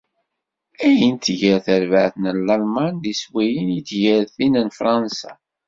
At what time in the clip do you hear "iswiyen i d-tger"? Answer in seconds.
3.13-4.23